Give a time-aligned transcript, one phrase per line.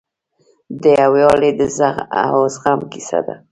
[0.81, 1.51] د یووالي
[2.25, 3.35] او زغم کیسه ده.